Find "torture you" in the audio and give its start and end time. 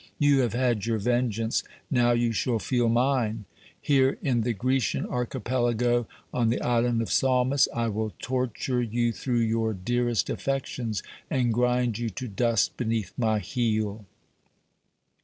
8.19-9.11